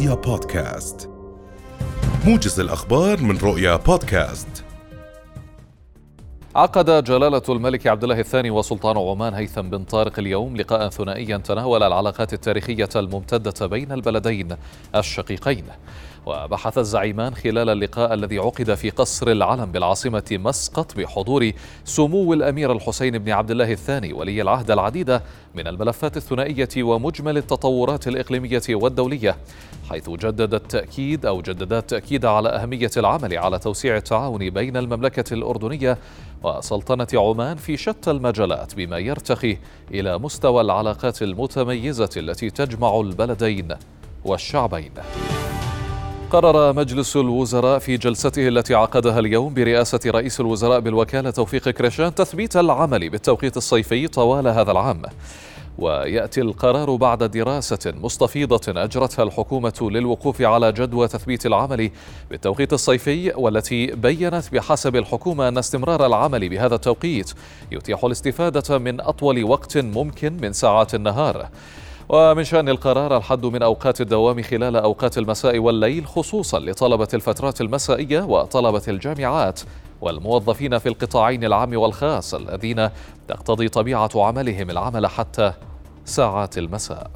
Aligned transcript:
رؤيا 0.00 0.14
بودكاست. 0.14 1.10
موجز 2.26 2.60
الأخبار 2.60 3.20
من 3.22 3.38
رؤيا 3.38 3.76
بودكاست. 3.76 4.64
عقد 6.56 7.04
جلالة 7.04 7.42
الملك 7.48 7.86
عبد 7.86 8.02
الله 8.02 8.20
الثاني 8.20 8.50
وسلطان 8.50 8.98
عمان 8.98 9.34
هيثم 9.34 9.62
بن 9.62 9.84
طارق 9.84 10.18
اليوم 10.18 10.56
لقاء 10.56 10.88
ثنائيا 10.88 11.36
تناول 11.36 11.82
العلاقات 11.82 12.32
التاريخية 12.32 12.88
الممتدة 12.96 13.66
بين 13.66 13.92
البلدين 13.92 14.56
الشقيقين. 14.94 15.64
وبحث 16.26 16.78
الزعيمان 16.78 17.34
خلال 17.34 17.70
اللقاء 17.70 18.14
الذي 18.14 18.38
عقد 18.38 18.74
في 18.74 18.90
قصر 18.90 19.28
العلم 19.28 19.72
بالعاصمة 19.72 20.24
مسقط 20.30 20.96
بحضور 20.96 21.52
سمو 21.84 22.32
الأمير 22.32 22.72
الحسين 22.72 23.18
بن 23.18 23.32
عبد 23.32 23.50
الله 23.50 23.72
الثاني 23.72 24.12
ولي 24.12 24.42
العهد 24.42 24.70
العديد 24.70 25.20
من 25.54 25.66
الملفات 25.66 26.16
الثنائية 26.16 26.68
ومجمل 26.82 27.36
التطورات 27.36 28.08
الإقليمية 28.08 28.62
والدولية 28.70 29.36
حيث 29.90 30.10
جدد 30.10 30.54
التأكيد 30.54 31.26
أو 31.26 31.42
جدد 31.42 31.72
التأكيد 31.72 32.24
على 32.24 32.48
أهمية 32.48 32.90
العمل 32.96 33.38
على 33.38 33.58
توسيع 33.58 33.96
التعاون 33.96 34.50
بين 34.50 34.76
المملكة 34.76 35.34
الأردنية 35.34 35.98
وسلطنة 36.42 37.06
عمان 37.14 37.56
في 37.56 37.76
شتى 37.76 38.10
المجالات 38.10 38.74
بما 38.74 38.98
يرتقي 38.98 39.56
إلى 39.90 40.18
مستوى 40.18 40.60
العلاقات 40.60 41.22
المتميزة 41.22 42.10
التي 42.16 42.50
تجمع 42.50 43.00
البلدين 43.00 43.68
والشعبين. 44.24 44.92
قرر 46.30 46.72
مجلس 46.72 47.16
الوزراء 47.16 47.78
في 47.78 47.96
جلسته 47.96 48.48
التي 48.48 48.74
عقدها 48.74 49.18
اليوم 49.18 49.54
برئاسة 49.54 50.00
رئيس 50.06 50.40
الوزراء 50.40 50.80
بالوكالة 50.80 51.30
توفيق 51.30 51.68
كريشان 51.68 52.14
تثبيت 52.14 52.56
العمل 52.56 53.10
بالتوقيت 53.10 53.56
الصيفي 53.56 54.08
طوال 54.08 54.48
هذا 54.48 54.72
العام. 54.72 55.02
ويأتي 55.78 56.40
القرار 56.40 56.96
بعد 56.96 57.24
دراسة 57.24 57.92
مستفيضة 58.02 58.82
أجرتها 58.82 59.22
الحكومة 59.22 59.72
للوقوف 59.80 60.42
على 60.42 60.72
جدوى 60.72 61.08
تثبيت 61.08 61.46
العمل 61.46 61.90
بالتوقيت 62.30 62.72
الصيفي 62.72 63.32
والتي 63.36 63.86
بينت 63.86 64.44
بحسب 64.52 64.96
الحكومة 64.96 65.48
أن 65.48 65.58
استمرار 65.58 66.06
العمل 66.06 66.48
بهذا 66.48 66.74
التوقيت 66.74 67.32
يتيح 67.72 68.04
الاستفادة 68.04 68.78
من 68.78 69.00
أطول 69.00 69.44
وقت 69.44 69.78
ممكن 69.78 70.36
من 70.42 70.52
ساعات 70.52 70.94
النهار. 70.94 71.48
ومن 72.12 72.44
شأن 72.44 72.68
القرار 72.68 73.16
الحد 73.16 73.46
من 73.46 73.62
أوقات 73.62 74.00
الدوام 74.00 74.42
خلال 74.42 74.76
أوقات 74.76 75.18
المساء 75.18 75.58
والليل 75.58 76.06
خصوصا 76.06 76.58
لطلبة 76.58 77.08
الفترات 77.14 77.60
المسائية 77.60 78.20
وطلبة 78.20 78.82
الجامعات 78.88 79.60
والموظفين 80.00 80.78
في 80.78 80.88
القطاعين 80.88 81.44
العام 81.44 81.76
والخاص 81.76 82.34
الذين 82.34 82.88
تقتضي 83.28 83.68
طبيعة 83.68 84.10
عملهم 84.14 84.70
العمل 84.70 85.06
حتى 85.06 85.52
ساعات 86.04 86.58
المساء. 86.58 87.10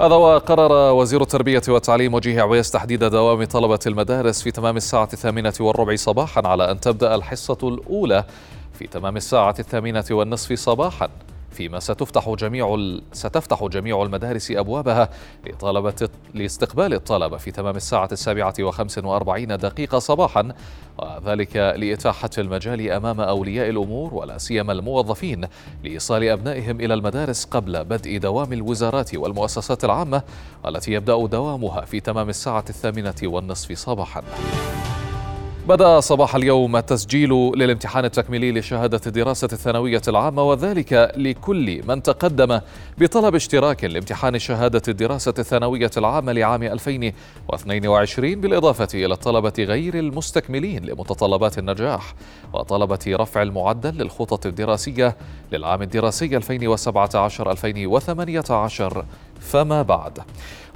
هذا 0.00 0.14
وقرر 0.14 0.92
وزير 0.92 1.22
التربية 1.22 1.62
والتعليم 1.68 2.14
وجيه 2.14 2.42
عويس 2.42 2.70
تحديد 2.70 3.04
دوام 3.04 3.44
طلبة 3.44 3.80
المدارس 3.86 4.42
في 4.42 4.50
تمام 4.50 4.76
الساعة 4.76 5.08
الثامنة 5.12 5.54
والربع 5.60 5.96
صباحا 5.96 6.42
على 6.46 6.70
أن 6.70 6.80
تبدأ 6.80 7.14
الحصة 7.14 7.58
الأولى 7.62 8.24
في 8.72 8.86
تمام 8.86 9.16
الساعة 9.16 9.54
الثامنة 9.58 10.04
والنصف 10.10 10.52
صباحا 10.52 11.08
فيما 11.56 11.80
ستفتح 11.80 12.30
جميع 12.30 12.76
ستفتح 13.12 13.64
جميع 13.64 14.02
المدارس 14.02 14.50
أبوابها 14.50 15.08
لطلبة 15.46 16.08
لاستقبال 16.34 16.94
الطلبة 16.94 17.36
في 17.36 17.50
تمام 17.50 17.76
الساعة 17.76 18.08
السابعة 18.12 18.54
وخمس 18.60 18.98
وأربعين 18.98 19.56
دقيقة 19.56 19.98
صباحا 19.98 20.52
وذلك 20.98 21.56
لإتاحة 21.56 22.30
المجال 22.38 22.90
أمام 22.90 23.20
أولياء 23.20 23.68
الأمور 23.68 24.14
ولا 24.14 24.38
سيما 24.38 24.72
الموظفين 24.72 25.44
لإيصال 25.84 26.24
أبنائهم 26.24 26.80
إلى 26.80 26.94
المدارس 26.94 27.44
قبل 27.44 27.84
بدء 27.84 28.18
دوام 28.18 28.52
الوزارات 28.52 29.14
والمؤسسات 29.14 29.84
العامة 29.84 30.22
التي 30.66 30.92
يبدأ 30.92 31.26
دوامها 31.26 31.80
في 31.80 32.00
تمام 32.00 32.28
الساعة 32.28 32.64
الثامنة 32.70 33.14
والنصف 33.22 33.72
صباحا. 33.72 34.22
بدأ 35.68 36.00
صباح 36.00 36.34
اليوم 36.34 36.76
التسجيل 36.76 37.30
للامتحان 37.30 38.04
التكميلي 38.04 38.52
لشهادة 38.52 39.00
الدراسة 39.06 39.48
الثانوية 39.52 40.02
العامة 40.08 40.42
وذلك 40.42 41.12
لكل 41.16 41.80
من 41.88 42.02
تقدم 42.02 42.60
بطلب 42.98 43.34
اشتراك 43.34 43.84
لامتحان 43.84 44.38
شهادة 44.38 44.82
الدراسة 44.88 45.34
الثانوية 45.38 45.90
العامة 45.96 46.32
لعام 46.32 46.62
2022 46.62 48.34
بالإضافة 48.34 48.88
إلى 48.94 49.14
الطلبة 49.14 49.52
غير 49.58 49.98
المستكملين 49.98 50.84
لمتطلبات 50.84 51.58
النجاح 51.58 52.14
وطلبة 52.52 52.98
رفع 53.08 53.42
المعدل 53.42 53.94
للخطط 53.98 54.46
الدراسية 54.46 55.16
للعام 55.52 55.82
الدراسي 55.82 56.40
2017-2018 56.40 56.42
فما 59.40 59.82
بعد. 59.82 60.18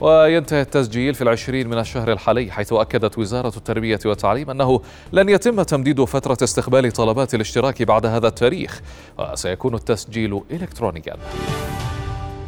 وينتهي 0.00 0.60
التسجيل 0.60 1.14
في 1.14 1.22
العشرين 1.22 1.68
من 1.68 1.78
الشهر 1.78 2.12
الحالي 2.12 2.50
حيث 2.50 2.72
أكدت 2.72 3.18
وزارة 3.18 3.52
التربية 3.56 4.00
والتعليم 4.04 4.50
أنه 4.50 4.80
لن 5.12 5.28
يتم 5.28 5.62
تمديد 5.62 6.04
فترة 6.04 6.38
استقبال 6.42 6.92
طلبات 6.92 7.34
الاشتراك 7.34 7.82
بعد 7.82 8.06
هذا 8.06 8.28
التاريخ 8.28 8.80
وسيكون 9.18 9.74
التسجيل 9.74 10.40
إلكترونيا. 10.50 11.16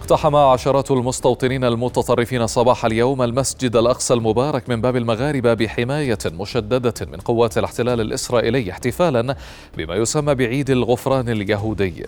اقتحم 0.00 0.36
عشرات 0.36 0.90
المستوطنين 0.90 1.64
المتطرفين 1.64 2.46
صباح 2.46 2.84
اليوم 2.84 3.22
المسجد 3.22 3.76
الأقصى 3.76 4.14
المبارك 4.14 4.68
من 4.68 4.80
باب 4.80 4.96
المغاربة 4.96 5.54
بحماية 5.54 6.18
مشددة 6.26 6.94
من 7.12 7.16
قوات 7.16 7.58
الاحتلال 7.58 8.00
الإسرائيلي 8.00 8.70
احتفالا 8.70 9.36
بما 9.76 9.94
يسمى 9.94 10.34
بعيد 10.34 10.70
الغفران 10.70 11.28
اليهودي. 11.28 12.06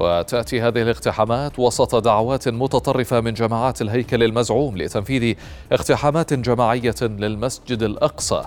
وتأتي 0.00 0.60
هذه 0.60 0.82
الاقتحامات 0.82 1.58
وسط 1.58 1.96
دعوات 1.96 2.48
متطرفة 2.48 3.20
من 3.20 3.34
جماعات 3.34 3.82
الهيكل 3.82 4.22
المزعوم 4.22 4.76
لتنفيذ 4.76 5.36
اقتحامات 5.72 6.34
جماعية 6.34 6.94
للمسجد 7.02 7.82
الأقصى. 7.82 8.44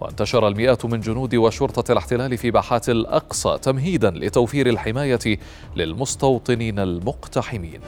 وانتشر 0.00 0.48
المئات 0.48 0.84
من 0.84 1.00
جنود 1.00 1.34
وشرطة 1.34 1.92
الاحتلال 1.92 2.38
في 2.38 2.50
باحات 2.50 2.88
الأقصى 2.88 3.58
تمهيدا 3.62 4.10
لتوفير 4.10 4.68
الحماية 4.68 5.38
للمستوطنين 5.76 6.78
المقتحمين. 6.78 7.80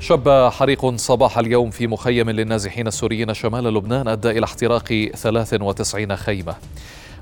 شب 0.00 0.48
حريق 0.52 0.96
صباح 0.96 1.38
اليوم 1.38 1.70
في 1.70 1.86
مخيم 1.86 2.30
للنازحين 2.30 2.86
السوريين 2.86 3.34
شمال 3.34 3.64
لبنان 3.64 4.08
أدى 4.08 4.30
إلى 4.30 4.44
احتراق 4.44 5.10
93 5.14 6.16
خيمة. 6.16 6.54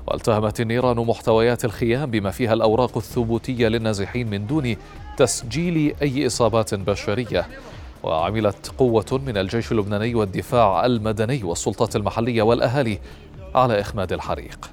والتهمت 0.07 0.61
النيران 0.61 0.97
محتويات 0.97 1.65
الخيام 1.65 2.11
بما 2.11 2.31
فيها 2.31 2.53
الأوراق 2.53 2.97
الثبوتية 2.97 3.67
للنازحين 3.67 4.29
من 4.29 4.47
دون 4.47 4.75
تسجيل 5.17 5.95
أي 6.01 6.27
إصابات 6.27 6.73
بشرية. 6.73 7.47
وعملت 8.03 8.71
قوة 8.77 9.21
من 9.25 9.37
الجيش 9.37 9.71
اللبناني 9.71 10.15
والدفاع 10.15 10.85
المدني 10.85 11.43
والسلطات 11.43 11.95
المحلية 11.95 12.41
والأهالي 12.41 12.99
على 13.55 13.81
إخماد 13.81 14.13
الحريق. 14.13 14.69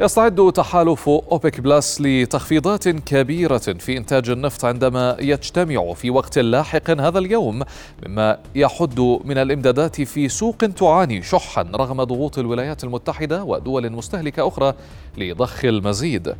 يستعد 0.00 0.52
تحالف 0.52 1.08
أوبك 1.08 1.60
بلس 1.60 2.00
لتخفيضات 2.00 2.88
كبيرة 2.88 3.58
في 3.58 3.96
إنتاج 3.96 4.30
النفط 4.30 4.64
عندما 4.64 5.16
يجتمع 5.20 5.92
في 5.92 6.10
وقت 6.10 6.38
لاحق 6.38 6.90
هذا 6.90 7.18
اليوم 7.18 7.62
مما 8.06 8.38
يحد 8.54 9.00
من 9.00 9.38
الإمدادات 9.38 10.02
في 10.02 10.28
سوق 10.28 10.56
تعاني 10.56 11.22
شحا 11.22 11.62
رغم 11.62 12.02
ضغوط 12.02 12.38
الولايات 12.38 12.84
المتحدة 12.84 13.44
ودول 13.44 13.92
مستهلكة 13.92 14.48
أخرى 14.48 14.74
لضخ 15.16 15.64
المزيد. 15.64 16.34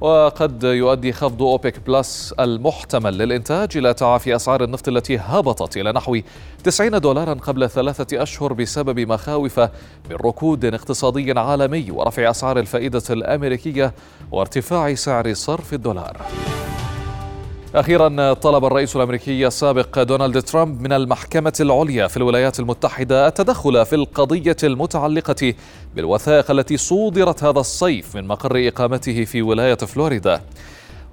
وقد 0.00 0.64
يؤدي 0.64 1.12
خفض 1.12 1.42
أوبك 1.42 1.80
بلس 1.86 2.34
المحتمل 2.40 3.18
للإنتاج 3.18 3.76
إلى 3.76 3.94
تعافي 3.94 4.36
أسعار 4.36 4.64
النفط 4.64 4.88
التي 4.88 5.18
هبطت 5.18 5.76
إلى 5.76 5.92
نحو 5.92 6.18
90 6.64 7.00
دولارا 7.00 7.34
قبل 7.34 7.70
ثلاثة 7.70 8.22
أشهر 8.22 8.52
بسبب 8.52 9.00
مخاوف 9.00 9.60
من 9.60 10.16
ركود 10.24 10.64
اقتصادي 10.64 11.32
عالمي 11.32 11.90
ورفع 11.90 12.30
أسعار 12.30 12.58
الفائدة 12.58 13.02
الأمريكية 13.10 13.94
وارتفاع 14.32 14.94
سعر 14.94 15.34
صرف 15.34 15.74
الدولار. 15.74 16.16
أخيرا 17.74 18.32
طلب 18.32 18.64
الرئيس 18.64 18.96
الأمريكي 18.96 19.46
السابق 19.46 20.02
دونالد 20.02 20.42
ترامب 20.42 20.80
من 20.82 20.92
المحكمة 20.92 21.52
العليا 21.60 22.06
في 22.06 22.16
الولايات 22.16 22.60
المتحدة 22.60 23.26
التدخل 23.26 23.86
في 23.86 23.94
القضية 23.94 24.56
المتعلقة 24.64 25.54
بالوثائق 25.94 26.50
التي 26.50 26.76
صودرت 26.76 27.44
هذا 27.44 27.60
الصيف 27.60 28.16
من 28.16 28.26
مقر 28.26 28.68
إقامته 28.68 29.24
في 29.24 29.42
ولاية 29.42 29.74
فلوريدا. 29.74 30.40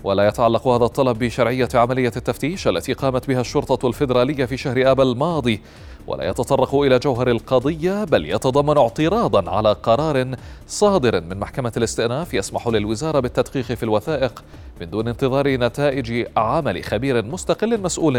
ولا 0.03 0.27
يتعلق 0.27 0.67
هذا 0.67 0.85
الطلب 0.85 1.19
بشرعية 1.19 1.69
عملية 1.73 2.11
التفتيش 2.17 2.67
التي 2.67 2.93
قامت 2.93 3.27
بها 3.27 3.41
الشرطة 3.41 3.87
الفيدرالية 3.87 4.45
في 4.45 4.57
شهر 4.57 4.91
آب 4.91 5.01
الماضي. 5.01 5.61
ولا 6.09 6.29
يتطرق 6.29 6.75
إلى 6.75 6.99
جوهر 6.99 7.27
القضية 7.27 8.03
بل 8.03 8.25
يتضمن 8.25 8.77
اعتراضا 8.77 9.51
على 9.51 9.73
قرار 9.73 10.35
صادر 10.67 11.21
من 11.21 11.39
محكمة 11.39 11.71
الاستئناف 11.77 12.33
يسمح 12.33 12.67
للوزارة 12.67 13.19
بالتدقيق 13.19 13.65
في 13.65 13.83
الوثائق 13.83 14.43
من 14.81 14.89
دون 14.89 15.07
انتظار 15.07 15.47
نتائج 15.47 16.27
عمل 16.37 16.83
خبير 16.83 17.25
مستقل 17.25 17.81
مسؤول 17.81 18.17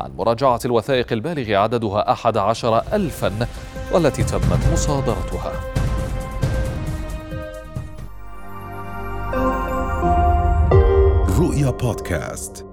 عن 0.00 0.10
مراجعة 0.18 0.60
الوثائق 0.64 1.12
البالغ 1.12 1.54
عددها 1.54 2.12
أحد 2.12 2.36
عشر 2.36 2.82
ألفا 2.92 3.46
والتي 3.92 4.22
تمت 4.22 4.72
مصادرتها. 4.72 5.52
رؤيا 11.38 11.70
بودكاست. 11.70 12.67